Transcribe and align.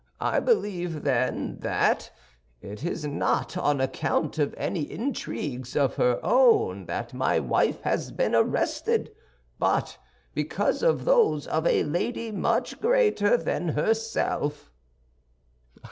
I 0.19 0.39
believe, 0.39 1.03
then, 1.03 1.59
that 1.59 2.09
it 2.59 2.83
is 2.83 3.05
not 3.05 3.55
on 3.55 3.79
account 3.79 4.39
of 4.39 4.55
any 4.57 4.81
intrigues 4.91 5.75
of 5.75 5.97
her 5.97 6.19
own 6.23 6.87
that 6.87 7.13
my 7.13 7.37
wife 7.37 7.81
has 7.81 8.11
been 8.11 8.33
arrested, 8.33 9.11
but 9.59 9.99
because 10.33 10.81
of 10.81 11.05
those 11.05 11.45
of 11.45 11.67
a 11.67 11.83
lady 11.83 12.31
much 12.31 12.81
greater 12.81 13.37
than 13.37 13.69
herself." 13.77 14.71